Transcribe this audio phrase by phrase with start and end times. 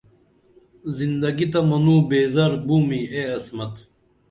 [0.97, 3.73] زندگی تہ منوں بے زر بُو می اے عصمت